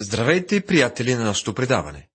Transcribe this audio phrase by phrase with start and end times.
[0.00, 2.08] Здравейте, приятели на нашето предаване!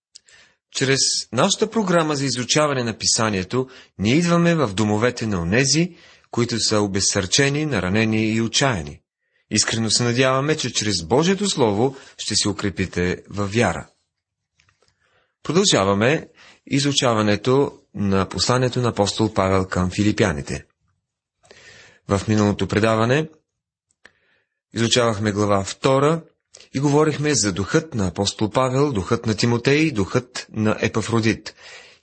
[0.71, 0.99] Чрез
[1.31, 3.67] нашата програма за изучаване на писанието,
[3.97, 5.95] ние идваме в домовете на онези,
[6.31, 9.01] които са обезсърчени, наранени и отчаяни.
[9.51, 13.87] Искрено се надяваме, че чрез Божието Слово ще се укрепите във вяра.
[15.43, 16.27] Продължаваме
[16.65, 20.65] изучаването на посланието на апостол Павел към филипяните.
[22.07, 23.29] В миналото предаване
[24.73, 26.32] изучавахме глава 2
[26.73, 31.55] и говорихме за духът на апостол Павел, духът на Тимотей, духът на Епафродит.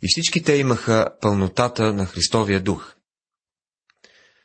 [0.02, 2.94] И всички те имаха пълнотата на Христовия дух.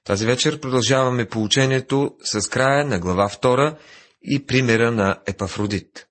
[0.04, 3.78] Тази вечер продължаваме получението с края на глава 2
[4.22, 6.08] и примера на Епафродит.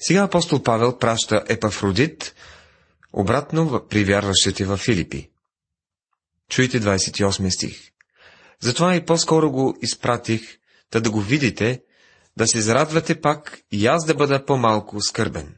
[0.00, 2.34] Сега апостол Павел праща Епафродит
[3.12, 5.30] обратно при вярващите в Филипи.
[6.48, 7.90] Чуйте 28 стих.
[8.60, 10.58] Затова и по-скоро го изпратих,
[10.92, 11.82] да да го видите,
[12.36, 15.56] да се зарадвате пак и аз да бъда по-малко скърбен.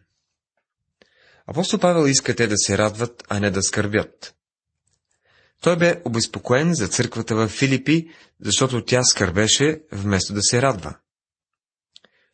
[1.47, 4.35] Апостол Павел иска те да се радват, а не да скърбят.
[5.61, 8.09] Той бе обезпокоен за църквата в Филипи,
[8.41, 10.95] защото тя скърбеше, вместо да се радва.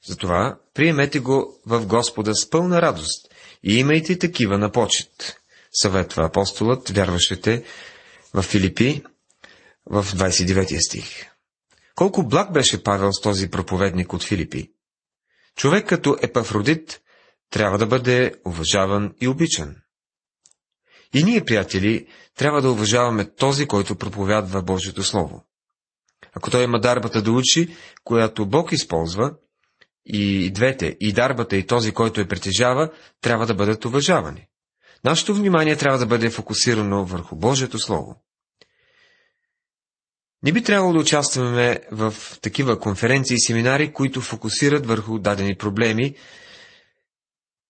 [0.06, 5.36] Затова приемете го в Господа с пълна радост и имайте такива на почет,
[5.72, 7.64] съветва апостолът, вярващите
[8.34, 9.02] в Филипи,
[9.86, 11.31] в 29 стих.
[11.94, 14.72] Колко благ беше Павел с този проповедник от Филипи.
[15.56, 17.00] Човек като Епафродит
[17.50, 19.76] трябва да бъде уважаван и обичан.
[21.14, 25.44] И ние, приятели, трябва да уважаваме този, който проповядва Божието Слово.
[26.34, 29.34] Ако той има дарбата да учи, която Бог използва,
[30.06, 32.90] и двете, и дарбата, и този, който я притежава,
[33.20, 34.46] трябва да бъдат уважавани.
[35.04, 38.22] Нашето внимание трябва да бъде фокусирано върху Божието Слово.
[40.42, 46.14] Не би трябвало да участваме в такива конференции и семинари, които фокусират върху дадени проблеми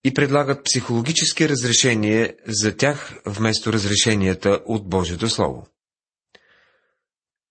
[0.05, 5.67] и предлагат психологически разрешения за тях вместо разрешенията от Божието Слово.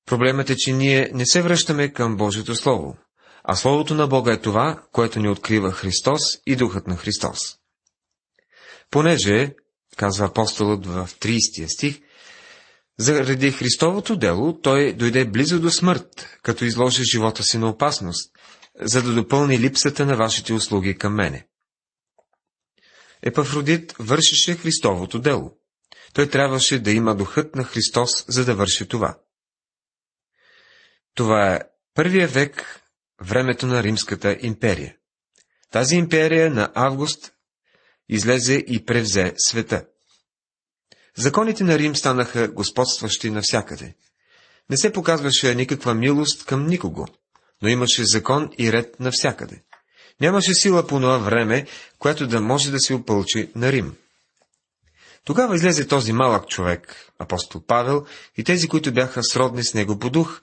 [0.06, 2.97] Проблемът е, че ние не се връщаме към Божието Слово,
[3.44, 7.40] а Словото на Бога е това, което ни открива Христос и Духът на Христос.
[8.90, 9.56] Понеже,
[9.97, 12.01] казва апостолът в 30 стих,
[13.01, 18.31] заради Христовото дело той дойде близо до смърт, като изложи живота си на опасност,
[18.81, 21.47] за да допълни липсата на вашите услуги към мене.
[23.22, 25.57] Епафродит вършеше Христовото дело.
[26.13, 29.17] Той трябваше да има духът на Христос, за да върши това.
[31.16, 31.59] Това е
[31.94, 32.81] първия век,
[33.22, 34.95] времето на Римската империя.
[35.72, 37.34] Тази империя на Август
[38.09, 39.85] излезе и превзе света.
[41.17, 43.95] Законите на Рим станаха господстващи навсякъде.
[44.69, 47.07] Не се показваше никаква милост към никого,
[47.61, 49.63] но имаше закон и ред навсякъде.
[50.22, 51.67] Нямаше сила по това време,
[51.99, 53.95] която да може да се опълчи на Рим.
[55.25, 58.05] Тогава излезе този малък човек, апостол Павел,
[58.38, 60.41] и тези, които бяха сродни с него по дух,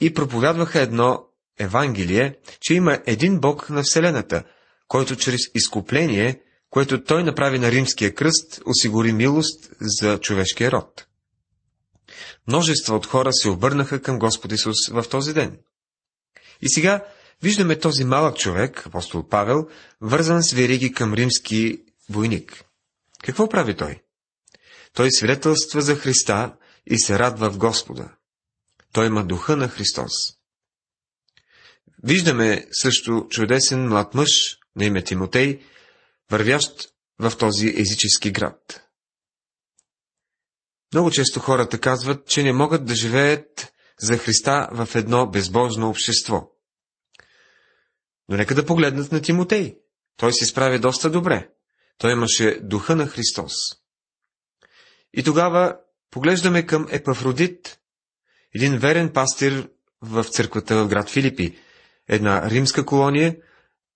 [0.00, 1.24] и проповядваха едно
[1.58, 4.44] Евангелие, че има един Бог на Вселената,
[4.88, 6.40] който чрез изкупление
[6.70, 11.06] което той направи на римския кръст, осигури милост за човешкия род.
[12.48, 15.58] Множество от хора се обърнаха към Господ Исус в този ден.
[16.62, 17.04] И сега
[17.42, 19.68] виждаме този малък човек, апостол Павел,
[20.00, 22.64] вързан с вериги към римски войник.
[23.24, 24.02] Какво прави той?
[24.94, 26.56] Той свидетелства за Христа
[26.86, 28.08] и се радва в Господа.
[28.92, 30.12] Той има духа на Христос.
[32.02, 35.60] Виждаме също чудесен млад мъж на име Тимотей,
[36.30, 38.88] вървящ в този езически град.
[40.92, 46.50] Много често хората казват, че не могат да живеят за Христа в едно безбожно общество.
[48.28, 49.78] Но нека да погледнат на Тимотей.
[50.16, 51.50] Той се справи доста добре.
[51.98, 53.54] Той имаше духа на Христос.
[55.12, 55.76] И тогава
[56.10, 57.78] поглеждаме към Епафродит,
[58.54, 61.58] един верен пастир в църквата в град Филипи,
[62.08, 63.36] една римска колония,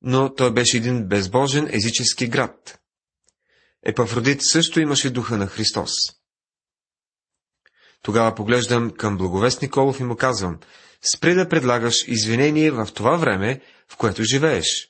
[0.02, 2.78] но той беше един безбожен езически град.
[3.82, 5.90] Епафродит също имаше духа на Христос.
[8.02, 10.58] Тогава поглеждам към благовест Николов и му казвам,
[11.14, 14.88] спри да предлагаш извинение в това време, в което живееш.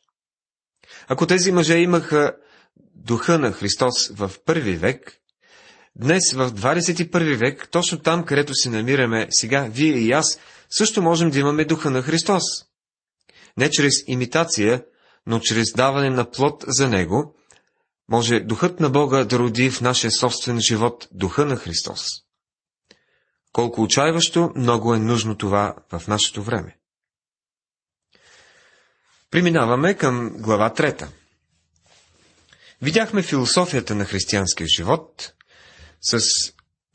[1.08, 2.36] Ако тези мъже имаха
[2.94, 5.16] духа на Христос в първи век,
[5.96, 10.38] днес в 21 век, точно там, където се намираме сега, вие и аз,
[10.70, 12.42] също можем да имаме духа на Христос.
[13.56, 14.84] Не чрез имитация,
[15.26, 17.34] но чрез даване на плод за него,
[18.08, 22.08] може духът на Бога да роди в нашия собствен живот духа на Христос.
[23.52, 26.78] Колко отчаиващо много е нужно това в нашето време.
[29.30, 31.08] Преминаваме към глава трета.
[32.82, 35.32] Видяхме философията на християнския живот
[36.00, 36.20] с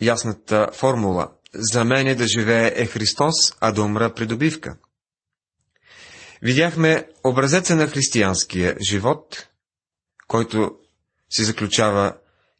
[0.01, 4.77] ясната формула «За мен е да живее е Христос, а да умра придобивка».
[6.41, 9.47] Видяхме образеца на християнския живот,
[10.27, 10.71] който
[11.29, 12.13] се заключава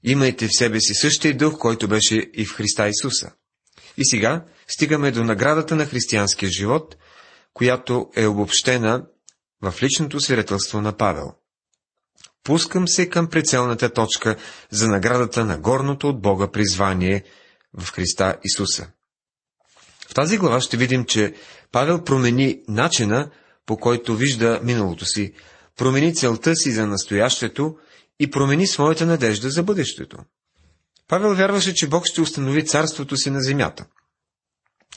[0.03, 3.31] «Имайте в себе си същия дух, който беше и в Христа Исуса».
[3.97, 6.95] И сега стигаме до наградата на християнския живот,
[7.53, 9.05] която е обобщена
[9.61, 11.33] в личното свидетелство на Павел.
[12.43, 14.35] Пускам се към прицелната точка
[14.69, 17.23] за наградата на горното от Бога призвание
[17.73, 18.87] в Христа Исуса.
[20.09, 21.33] В тази глава ще видим, че
[21.71, 23.29] Павел промени начина,
[23.67, 25.33] по който вижда миналото си,
[25.77, 27.75] промени целта си за настоящето
[28.19, 30.17] и промени своята надежда за бъдещето.
[31.07, 33.85] Павел вярваше, че Бог ще установи царството си на земята.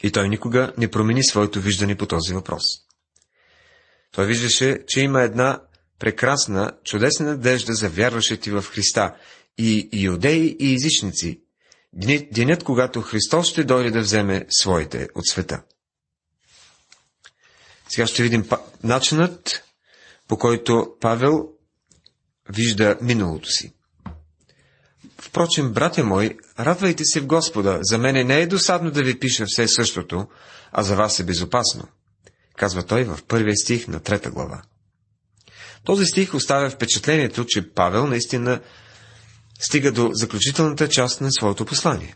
[0.02, 2.62] И той никога не промени своето виждане по този въпрос.
[4.12, 5.60] Той виждаше, че има една
[5.98, 9.14] прекрасна, чудесна надежда за вярващите в Христа,
[9.58, 11.40] и иудеи и езичници,
[12.32, 15.62] денят, когато Христос ще дойде да вземе своите от света.
[17.90, 18.48] Сега ще видим
[18.82, 19.64] начинът,
[20.28, 21.48] по който Павел
[22.48, 23.72] вижда миналото си.
[25.18, 27.78] Впрочем, братя мои, радвайте се в Господа.
[27.82, 30.26] За мене не е досадно да ви пиша все същото,
[30.72, 31.88] а за вас е безопасно.
[32.56, 34.62] Казва той в първия стих на трета глава.
[35.84, 38.60] Този стих оставя впечатлението, че Павел наистина
[39.60, 42.14] стига до заключителната част на своето послание.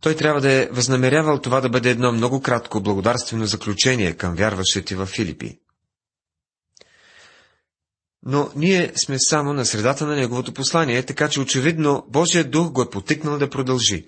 [0.00, 4.96] Той трябва да е възнамерявал това да бъде едно много кратко благодарствено заключение към вярващите
[4.96, 5.58] в Филипи.
[8.22, 12.82] Но ние сме само на средата на неговото послание, така че очевидно Божия дух го
[12.82, 14.06] е потикнал да продължи.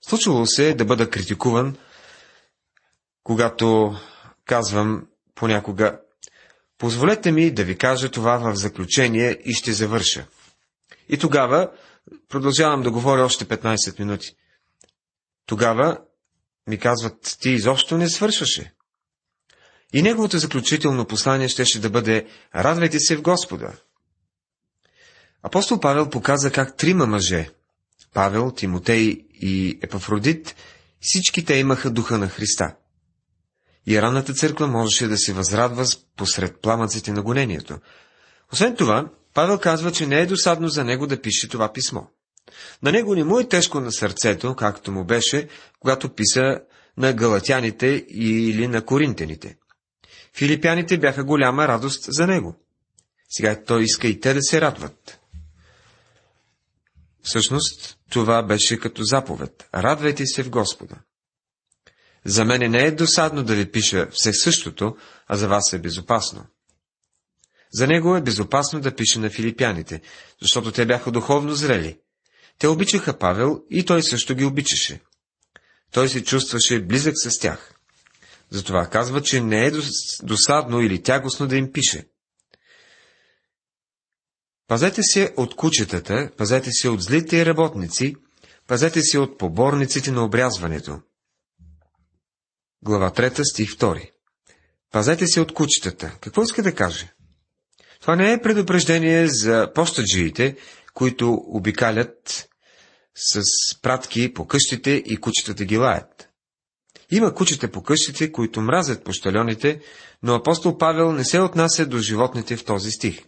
[0.00, 1.76] Случвало се да бъда критикуван,
[3.22, 3.96] когато
[4.44, 6.00] казвам понякога,
[6.78, 10.26] позволете ми да ви кажа това в заключение и ще завърша.
[11.08, 11.70] И тогава
[12.28, 14.36] продължавам да говоря още 15 минути.
[15.46, 15.98] Тогава
[16.66, 18.72] ми казват, ти изобщо не свършваше.
[19.92, 23.72] И неговото заключително послание щеше да бъде Радвайте се в Господа.
[25.42, 27.50] Апостол Павел показа как трима мъже
[28.14, 30.56] Павел, Тимотей и Епафродит,
[31.00, 32.76] всички те имаха духа на Христа.
[33.86, 35.84] И ранната църква можеше да се възрадва
[36.16, 37.78] посред пламъците на гонението.
[38.52, 39.08] Освен това,
[39.40, 42.00] Павел казва, че не е досадно за него да пише това писмо.
[42.82, 45.48] На него не му е тежко на сърцето, както му беше,
[45.78, 46.60] когато писа
[46.96, 49.58] на галатяните или на коринтяните.
[50.36, 52.56] Филипяните бяха голяма радост за него.
[53.30, 55.20] Сега той иска и те да се радват.
[57.22, 59.68] Всъщност, това беше като заповед.
[59.74, 60.96] Радвайте се в Господа.
[62.24, 64.96] За мене не е досадно да ви пиша все същото,
[65.26, 66.46] а за вас е безопасно.
[67.72, 70.00] За него е безопасно да пише на филипяните,
[70.42, 71.98] защото те бяха духовно зрели.
[72.58, 75.00] Те обичаха Павел и той също ги обичаше.
[75.92, 77.74] Той се чувстваше близък с тях.
[78.50, 79.72] Затова казва, че не е
[80.22, 82.06] досадно или тягостно да им пише.
[84.68, 88.16] Пазете се от кучетата, пазете се от злите работници,
[88.66, 91.00] пазете се от поборниците на обрязването.
[92.82, 94.10] Глава 3, стих 2.
[94.90, 96.16] Пазете се от кучетата.
[96.20, 97.12] Какво иска да каже?
[98.00, 100.56] Това не е предупреждение за постаджиите,
[100.94, 102.48] които обикалят
[103.14, 103.42] с
[103.82, 106.28] пратки по къщите и кучетата ги лаят.
[107.10, 109.80] Има кучета по къщите, които мразят пощалионите,
[110.22, 113.22] но апостол Павел не се отнася до животните в този стих.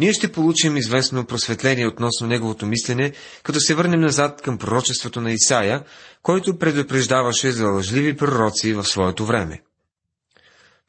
[0.00, 5.32] Ние ще получим известно просветление относно неговото мислене, като се върнем назад към пророчеството на
[5.32, 5.84] Исаия,
[6.22, 9.62] който предупреждаваше за лъжливи пророци в своето време.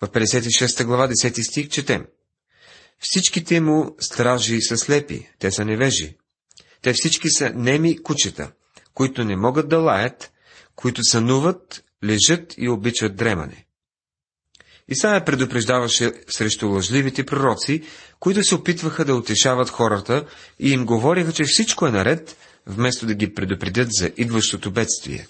[0.02, 2.06] В 56 глава 10 стих четем.
[3.00, 6.18] Всичките му стражи са слепи, те са невежи.
[6.82, 8.52] Те всички са неми кучета,
[8.94, 10.32] които не могат да лаят,
[10.76, 13.66] които сънуват, лежат и обичат дремане.
[14.88, 17.84] Исаия предупреждаваше срещу лъжливите пророци,
[18.20, 20.26] които се опитваха да утешават хората
[20.60, 22.38] и им говориха, че всичко е наред,
[22.68, 25.28] вместо да ги предупредят за идващото бедствие.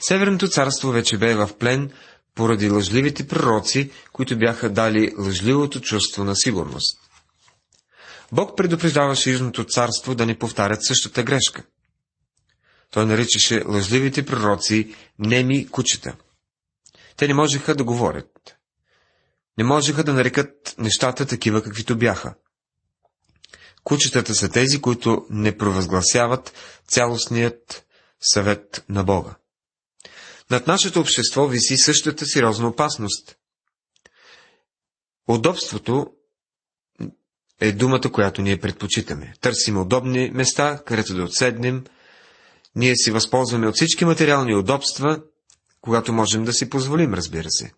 [0.00, 1.90] Северното царство вече бе в плен
[2.34, 6.98] поради лъжливите пророци, които бяха дали лъжливото чувство на сигурност.
[8.32, 11.64] Бог предупреждаваше Южното царство да не повтарят същата грешка.
[12.90, 16.16] Той наричаше лъжливите пророци неми кучета.
[17.16, 18.56] Те не можеха да говорят.
[19.58, 22.34] Не можеха да нарекат нещата такива, каквито бяха.
[23.84, 26.52] Кучетата са тези, които не провъзгласяват
[26.88, 27.86] цялостният
[28.20, 29.34] съвет на Бога.
[30.50, 33.36] Над нашето общество виси същата сериозна опасност.
[35.28, 36.06] Удобството
[37.60, 39.34] е думата, която ние предпочитаме.
[39.40, 41.84] Търсим удобни места, където да отседнем.
[42.76, 45.22] Ние си възползваме от всички материални удобства,
[45.80, 47.72] когато можем да си позволим, разбира се.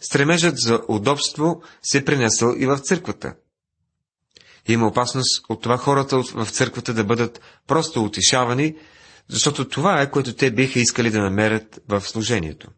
[0.00, 3.34] Стремежът за удобство се е пренесъл и в църквата.
[4.68, 8.76] Има опасност от това хората в църквата да бъдат просто утешавани,
[9.28, 12.68] защото това е, което те биха искали да намерят в служението.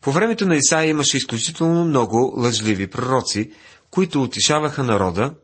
[0.00, 3.52] По времето на Исаия имаше изключително много лъжливи пророци,
[3.90, 5.34] които утешаваха народа,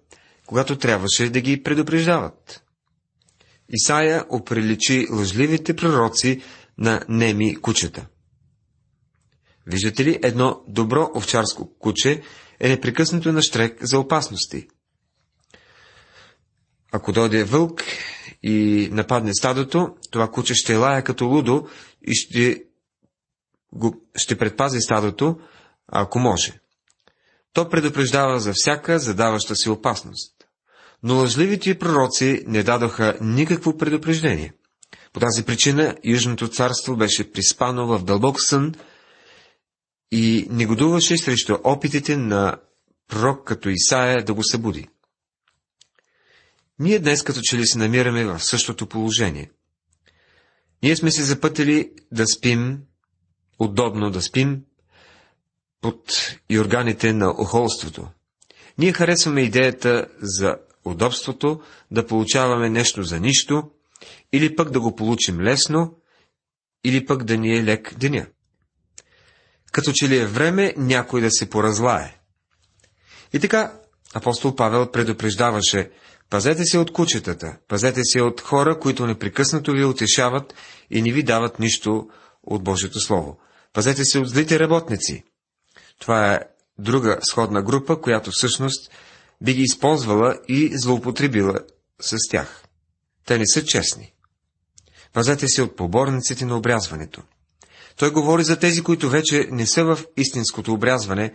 [0.46, 2.62] когато трябваше да ги предупреждават.
[3.68, 6.42] Исаия оприличи лъжливите пророци
[6.78, 8.06] на неми кучета.
[9.66, 12.22] Виждате ли, едно добро овчарско куче
[12.60, 14.68] е непрекъснато на штрек за опасности.
[16.96, 17.82] Ако дойде вълк
[18.42, 21.68] и нападне стадото, това куче ще лая като лудо
[22.06, 22.64] и ще,
[23.72, 25.38] го, ще предпази стадото,
[25.88, 26.60] ако може.
[27.52, 30.32] То предупреждава за всяка задаваща си опасност.
[31.02, 34.52] Но лъжливите пророци не дадоха никакво предупреждение.
[35.12, 38.74] По тази причина Южното царство беше приспано в дълбок сън
[40.12, 42.56] и негодуваше срещу опитите на
[43.08, 44.88] пророк като Исаия да го събуди.
[46.78, 49.50] Ние днес като че ли се намираме в същото положение.
[50.82, 52.82] Ние сме се запътили да спим,
[53.58, 54.62] удобно да спим,
[55.80, 58.08] под и органите на охолството.
[58.78, 63.70] Ние харесваме идеята за удобството, да получаваме нещо за нищо,
[64.32, 65.94] или пък да го получим лесно,
[66.84, 68.26] или пък да ни е лек деня.
[69.72, 72.18] Като че ли е време някой да се поразлае.
[73.32, 73.72] И така,
[74.14, 75.90] апостол Павел предупреждаваше,
[76.30, 80.54] пазете се от кучетата, пазете се от хора, които непрекъснато ви утешават
[80.90, 82.08] и не ви дават нищо
[82.42, 83.38] от Божието Слово.
[83.72, 85.24] Пазете се от злите работници,
[85.98, 86.40] това е
[86.78, 88.90] друга сходна група, която всъщност
[89.40, 91.58] би ги използвала и злоупотребила
[92.00, 92.62] с тях.
[93.26, 94.12] Те не са честни.
[95.12, 97.22] Пазете се от поборниците на обрязването.
[97.96, 101.32] Той говори за тези, които вече не са в истинското обрязване,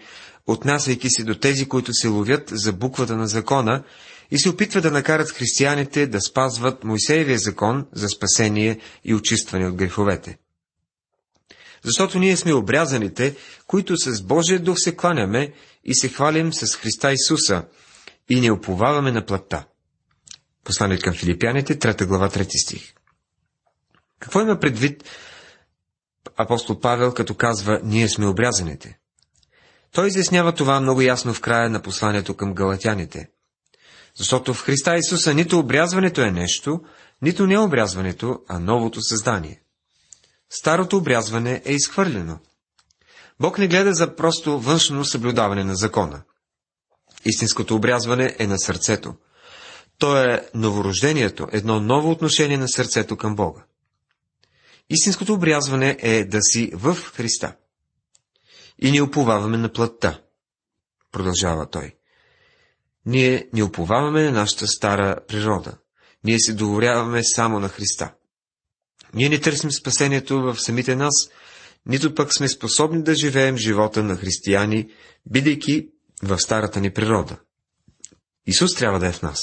[0.48, 3.84] отнасяйки се до тези, които се ловят за буквата на закона
[4.32, 9.76] и се опитват да накарат християните да спазват Моисеевия закон за спасение и очистване от
[9.76, 10.38] греховете
[11.84, 13.36] защото ние сме обрязаните,
[13.68, 17.66] които с Божия дух се кланяме и се хвалим с Христа Исуса
[18.30, 19.66] и не оповаваме на плътта.
[20.64, 22.94] Послание към филипяните, 3 глава, 3 стих.
[24.20, 25.04] Какво има предвид
[26.38, 28.98] апостол Павел, като казва «Ние сме обрязаните»?
[29.92, 33.30] Той изяснява това много ясно в края на посланието към галатяните.
[34.16, 36.82] Защото в Христа Исуса нито обрязването е нещо,
[37.22, 39.62] нито не обрязването, а новото създание.
[40.50, 42.40] Старото обрязване е изхвърлено.
[43.40, 46.22] Бог не гледа за просто външно съблюдаване на закона.
[47.26, 49.16] Истинското обрязване е на сърцето.
[49.98, 53.64] То е новорождението, едно ново отношение на сърцето към Бога.
[54.90, 57.56] Истинското обрязване е да си в Христа.
[58.80, 60.20] И ни уповаваме на плътта,
[61.12, 61.96] продължава той.
[63.06, 65.78] Ние ни уповаваме на нашата стара природа.
[66.24, 68.14] Ние се доверяваме само на Христа.
[69.14, 71.14] Ние не търсим спасението в самите нас,
[71.86, 74.90] нито пък сме способни да живеем живота на християни,
[75.32, 75.90] бидейки
[76.24, 77.38] в старата ни природа.
[78.48, 79.42] Исус трябва да е в нас.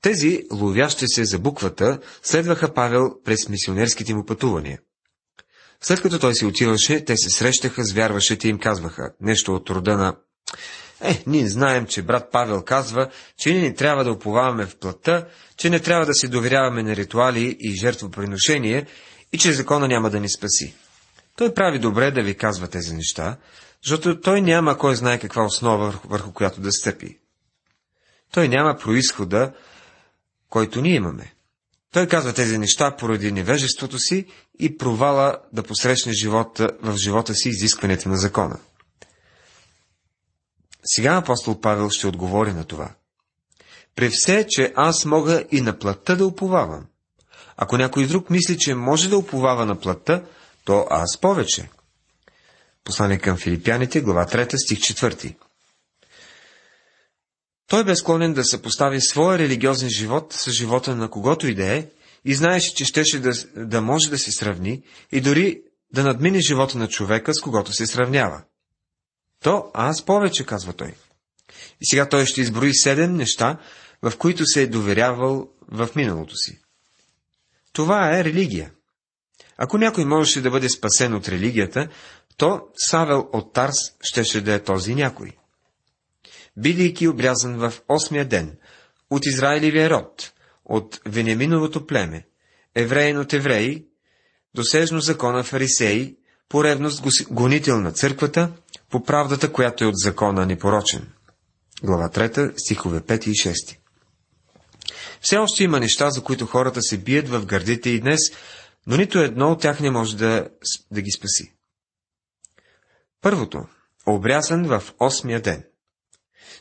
[0.00, 4.80] Тези, ловящи се за буквата, следваха Павел през мисионерските му пътувания.
[5.80, 9.70] След като той се отиваше, те се срещаха с вярващите и им казваха нещо от
[9.70, 10.16] рода на
[11.00, 15.26] е, ние знаем, че брат Павел казва, че ние не трябва да уповаваме в плътта,
[15.56, 18.86] че не трябва да се доверяваме на ритуали и жертвоприношение
[19.32, 20.74] и че закона няма да ни спаси.
[21.36, 23.36] Той прави добре да ви казва тези неща,
[23.84, 27.18] защото той няма кой знае каква основа, върху, върху която да стъпи.
[28.32, 29.52] Той няма происхода,
[30.50, 31.32] който ние имаме.
[31.92, 34.26] Той казва тези неща поради невежеството си
[34.58, 38.58] и провала да посрещне живота, в живота си изискването на закона.
[40.86, 42.90] Сега апостол Павел ще отговори на това.
[43.96, 46.86] При все, че аз мога и на плътта да уповавам.
[47.56, 50.22] Ако някой друг мисли, че може да уповава на плътта,
[50.64, 51.68] то аз повече.
[52.84, 55.34] Послание към филипяните, глава 3, стих 4.
[57.66, 61.86] Той бе склонен да съпостави своя религиозен живот с живота на когото и да е,
[62.24, 65.62] и знаеше, че щеше да, да може да се сравни и дори
[65.92, 68.42] да надмине живота на човека, с когото се сравнява.
[69.46, 70.94] То аз повече, казва той.
[71.80, 73.58] И сега той ще изброи седем неща,
[74.02, 76.60] в които се е доверявал в миналото си.
[77.72, 78.72] Това е религия.
[79.56, 81.88] Ако някой можеше да бъде спасен от религията,
[82.36, 85.30] то Савел от Тарс щеше да е този някой.
[86.56, 88.56] Бидейки обрязан в осмия ден,
[89.10, 90.32] от Израилевия род,
[90.64, 92.26] от Вениаминовото племе,
[92.74, 93.86] евреин от евреи,
[94.54, 96.16] досежно закона фарисеи,
[96.48, 98.52] по ревност гонител на църквата,
[98.90, 101.12] по правдата, която е от закона непорочен.
[101.82, 103.76] Глава 3, стихове 5 и 6.
[105.20, 108.20] Все още има неща, за които хората се бият в гърдите и днес,
[108.86, 110.48] но нито едно от тях не може да,
[110.90, 111.52] да ги спаси.
[113.20, 113.66] Първото–
[114.06, 115.64] обрязан в осмия ден.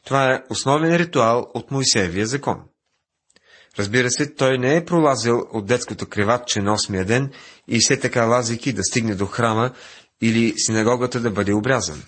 [0.06, 2.64] Това е основен ритуал от Моисеевия закон.
[3.80, 7.32] Разбира се, той не е пролазил от детското креватче на осмия ден
[7.68, 9.72] и все така лазики да стигне до храма
[10.22, 12.04] или синагогата да бъде обрязан.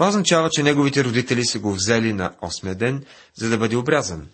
[0.00, 3.04] Това означава, че неговите родители са го взели на осмия ден,
[3.34, 4.28] за да бъде обрязан.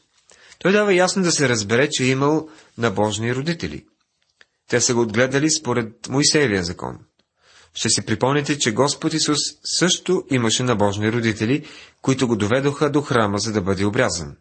[0.58, 3.85] Той дава ясно да се разбере, че е имал набожни родители.
[4.68, 6.99] Те са го отгледали според Моисеевия закон.
[7.75, 9.38] Ще си припомните, че Господ Исус
[9.78, 11.66] също имаше набожни родители,
[12.02, 14.37] които го доведоха до храма, за да бъде обрязан.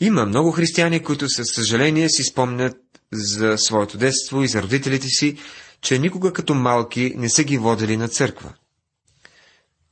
[0.00, 2.76] Има много християни, които със съжаление си спомнят
[3.12, 5.38] за своето детство и за родителите си,
[5.80, 8.54] че никога като малки не са ги водили на църква.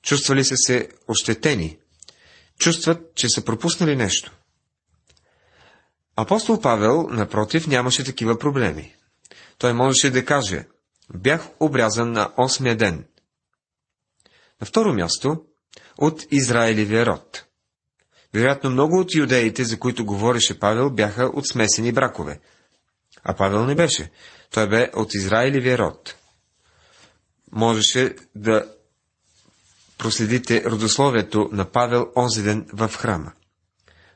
[0.02, 1.78] Чувствали са се ощетени.
[2.58, 4.32] Чувстват, че са пропуснали нещо.
[6.16, 8.94] Апостол Павел, напротив, нямаше такива проблеми.
[9.58, 10.66] Той можеше да каже,
[11.14, 13.04] бях обрязан на осмия ден.
[14.60, 15.44] На второ място,
[15.98, 17.44] от Израилевия род.
[18.34, 22.40] Вероятно много от юдеите, за които говореше Павел, бяха от смесени бракове.
[23.24, 24.10] А Павел не беше.
[24.50, 26.16] Той бе от Израилевия род.
[27.52, 28.74] Можеше да
[30.02, 33.32] проследите родословието на Павел онзи ден в храма.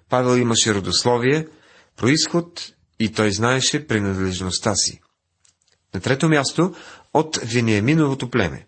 [0.08, 1.48] Павел имаше родословие,
[1.96, 5.00] происход и той знаеше принадлежността си.
[5.94, 6.74] На трето място,
[7.14, 8.66] от Вениаминовото племе.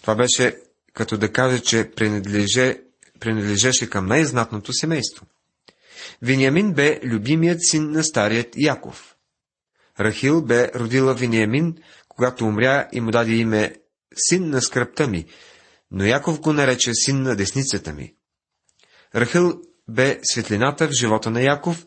[0.00, 0.56] Това беше
[0.92, 2.78] като да каже, че принадлеже,
[3.20, 5.26] принадлежеше към най-знатното семейство.
[6.22, 9.16] Вениамин бе любимият син на старият Яков.
[10.00, 11.76] Рахил бе родила Вениамин,
[12.08, 13.74] когато умря и му даде име
[14.16, 15.26] син на скръпта ми,
[15.90, 18.14] но Яков го нарече син на десницата ми.
[19.14, 21.86] Рахил бе светлината в живота на Яков,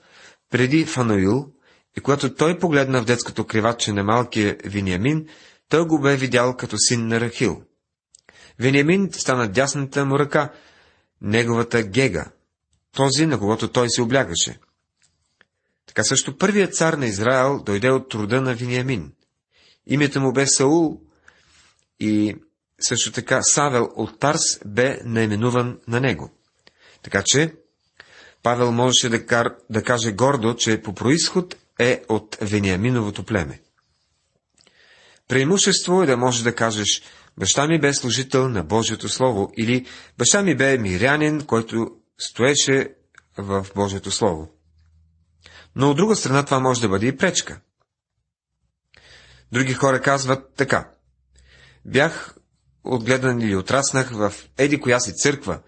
[0.50, 1.54] преди Фануил,
[1.98, 5.28] и когато той погледна в детското криваче на малкия Виниамин,
[5.70, 7.64] той го бе видял като син на Рахил.
[8.60, 10.54] Вениамин стана дясната му ръка,
[11.22, 12.32] неговата гега,
[12.92, 14.60] този, на когото той се облягаше.
[15.86, 19.12] Така също първият цар на Израел дойде от труда на Виниамин.
[19.86, 21.02] Името му бе Саул
[22.00, 22.36] и
[22.82, 26.32] също така Савел от Тарс бе наименуван на него.
[27.04, 27.54] Така че
[28.44, 33.62] Павел можеше да, кар, да каже гордо, че по происход е от Вениаминовото племе.
[35.28, 37.02] Преимущество е да можеш да кажеш,
[37.38, 39.86] баща ми бе служител на Божието Слово или
[40.18, 42.94] баща ми бе мирянин, който стоеше
[43.38, 44.50] в Божието Слово.
[45.76, 47.60] Но от друга страна това може да бъде и пречка.
[49.52, 50.90] Други хора казват така.
[51.86, 52.37] Бях
[52.90, 55.60] отгледан или отраснах в еди коя си църква.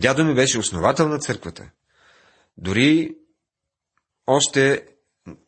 [0.00, 1.70] Дядо ми беше основател на църквата.
[2.58, 3.16] Дори
[4.26, 4.86] още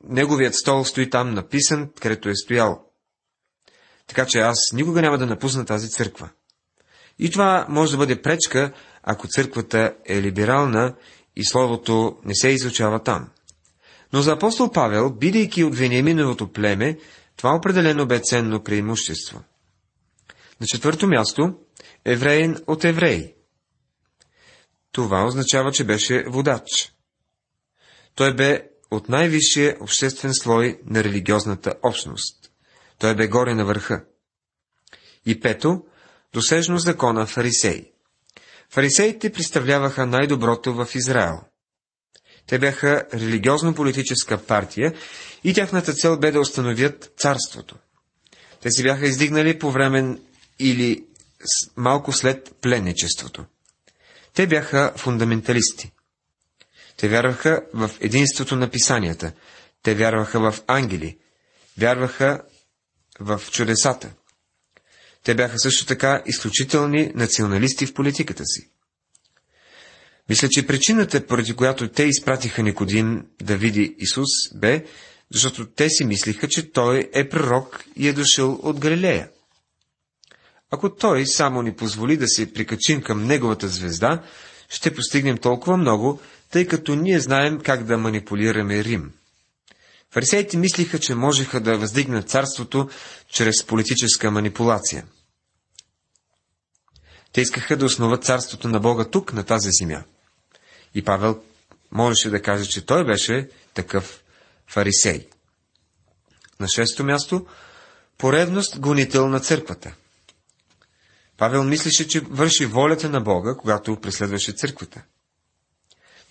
[0.05, 2.83] неговият стол стои там написан, където е стоял.
[4.07, 6.29] Така че аз никога няма да напусна тази църква.
[7.19, 10.95] И това може да бъде пречка, ако църквата е либерална
[11.37, 13.29] и словото не се изучава там.
[14.13, 16.99] Но за апостол Павел, бидейки от Вениаминовото племе,
[17.37, 19.43] това определено бе ценно преимущество.
[20.61, 21.55] На четвърто място,
[22.05, 23.35] евреин от евреи.
[24.93, 26.93] Това означава, че беше водач.
[28.15, 32.51] Той бе от най-висшия обществен слой на религиозната общност.
[32.99, 34.05] Той бе горе на върха.
[35.27, 35.85] И пето,
[36.33, 37.93] досежно закона фарисеи.
[38.71, 41.41] Фарисеите представляваха най-доброто в Израел.
[42.47, 44.95] Те бяха религиозно-политическа партия
[45.45, 47.77] и тяхната цел бе да установят царството.
[48.61, 50.19] Те си бяха издигнали по време
[50.59, 51.05] или
[51.77, 53.45] малко след пленничеството.
[54.35, 55.93] Те бяха фундаменталисти.
[56.97, 59.33] Те вярваха в единството на писанията.
[59.83, 61.19] Те вярваха в ангели.
[61.79, 62.43] Вярваха
[63.21, 64.13] в чудесата.
[65.23, 68.71] Те бяха също така изключителни националисти в политиката си.
[70.29, 74.85] Мисля, че причината, поради която те изпратиха Никодим да види Исус, бе,
[75.35, 79.29] защото те си мислиха, че той е пророк и е дошъл от Галилея.
[80.71, 84.23] Ако той само ни позволи да се прикачим към неговата звезда,
[84.69, 89.13] ще постигнем толкова много, тъй като ние знаем как да манипулираме Рим.
[90.11, 92.89] Фарисеите мислиха, че можеха да въздигнат царството
[93.29, 95.07] чрез политическа манипулация.
[97.33, 100.05] Те искаха да основат царството на Бога тук, на тази земя.
[100.95, 101.43] И Павел
[101.93, 104.25] можеше да каже, че той беше такъв
[104.67, 105.29] фарисей.
[106.61, 107.47] На шесто място,
[108.19, 109.95] поредност гонител на църквата.
[111.37, 115.03] Павел мислеше, че върши волята на Бога, когато преследваше църквата.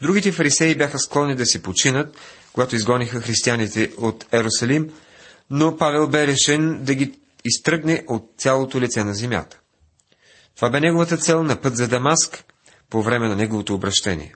[0.02, 2.18] Другите фарисеи бяха склонни да се починат,
[2.54, 4.94] когато изгониха християните от Ерусалим,
[5.50, 9.60] но Павел бе решен да ги изтръгне от цялото лице на земята.
[10.56, 12.44] Това бе неговата цел на път за Дамаск
[12.89, 14.36] по време на неговото обращение.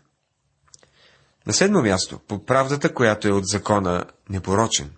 [1.48, 4.92] На седмо място, по правдата, която е от закона непорочен.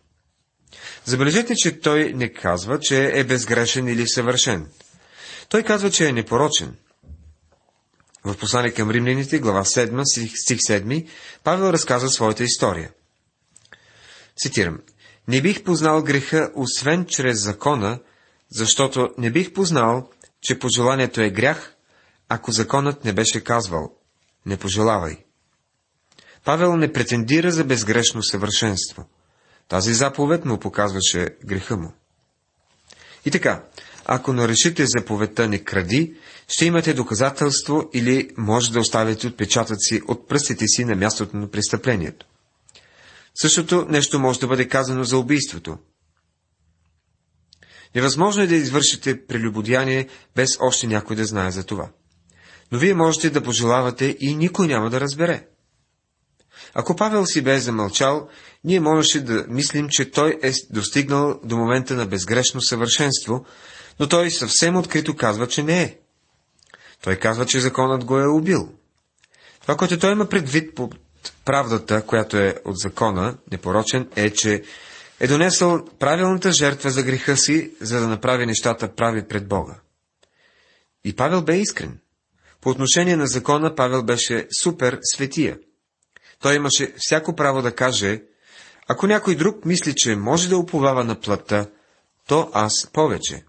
[1.06, 4.68] Забележете, че той не казва, че е безгрешен или съвършен.
[5.52, 6.76] Той казва, че е непорочен.
[8.24, 10.04] В послание към римляните, глава 7,
[10.44, 11.08] стих 7,
[11.44, 12.92] Павел разказва своята история.
[14.38, 14.80] Цитирам.
[15.28, 18.00] Не бих познал греха, освен чрез закона,
[18.52, 20.10] защото не бих познал,
[20.42, 21.76] че пожеланието е грях,
[22.30, 23.92] ако законът не беше казвал
[24.46, 25.18] «Не пожелавай».
[26.46, 29.06] Павел не претендира за безгрешно съвършенство.
[29.68, 31.94] Тази заповед му показваше греха му.
[33.26, 33.64] И така,
[34.13, 36.13] ако нарешите заповедта не кради,
[36.47, 42.26] ще имате доказателство или може да оставите отпечатъци от пръстите си на мястото на престъплението.
[43.41, 45.78] Същото нещо може да бъде казано за убийството.
[47.95, 51.89] Невъзможно е да извършите прелюбодяние, без още някой да знае за това.
[52.71, 55.47] Но вие можете да пожелавате и никой няма да разбере.
[56.74, 58.28] Ако Павел си бе замълчал,
[58.63, 63.45] ние можеше да мислим, че той е достигнал до момента на безгрешно съвършенство,
[63.99, 65.97] но той съвсем открито казва, че не е.
[67.04, 68.69] Той казва, че законът го е убил.
[69.62, 70.89] Това, което той има предвид по
[71.45, 74.63] правдата, която е от закона, непорочен, е, че
[75.19, 79.75] е донесъл правилната жертва за греха си, за да направи нещата прави пред Бога.
[81.04, 81.99] И Павел бе искрен.
[82.62, 85.58] По отношение на закона Павел беше супер светия.
[86.39, 88.21] Той имаше всяко право да каже,
[88.88, 91.67] ако някой друг мисли, че може да уповава на плътта,
[92.27, 93.43] то аз повече.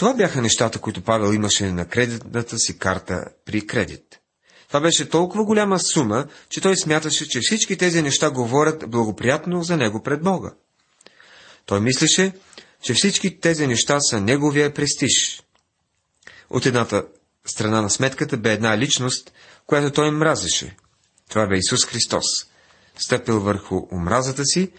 [0.00, 4.20] Това бяха нещата, които Павел имаше на кредитната си карта при кредит.
[4.68, 9.76] Това беше толкова голяма сума, че той смяташе, че всички тези неща говорят благоприятно за
[9.76, 10.50] него пред Бога.
[11.66, 12.32] Той мислеше,
[12.82, 15.42] че всички тези неща са неговия престиж.
[16.50, 17.04] От едната
[17.46, 19.32] страна на сметката бе една личност,
[19.66, 20.76] която той мразеше.
[21.30, 22.26] Това бе Исус Христос.
[22.96, 24.72] Стъпил върху омразата си,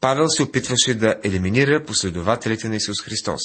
[0.00, 3.42] Павел се опитваше да елиминира последователите на Исус Христос.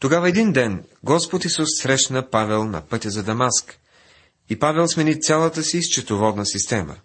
[0.00, 3.78] Тогава един ден Господ Исус срещна Павел на пътя за Дамаск
[4.50, 6.96] и Павел смени цялата си счетоводна система.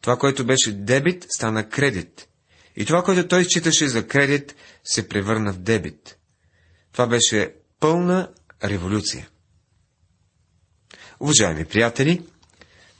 [0.00, 2.28] Това, което беше дебит, стана кредит.
[2.76, 6.16] И това, което той считаше за кредит, се превърна в дебит.
[6.92, 8.28] Това беше пълна
[8.64, 9.28] революция.
[11.20, 12.22] Уважаеми приятели,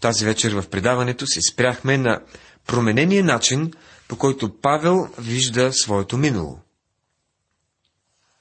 [0.00, 2.20] тази вечер в предаването си спряхме на
[2.66, 3.72] променения начин,
[4.08, 6.60] по който Павел вижда своето минало.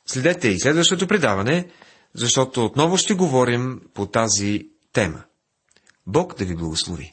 [0.07, 1.67] Следете и следващото предаване,
[2.13, 5.23] защото отново ще говорим по тази тема.
[6.07, 7.11] Бог да ви благослови!